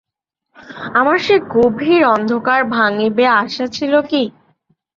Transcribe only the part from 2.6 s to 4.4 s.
ভাঙিবে আশা ছিল কি?